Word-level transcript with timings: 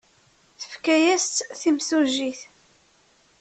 Tefka-as-tt 0.61 1.47
timsujjit. 1.59 2.41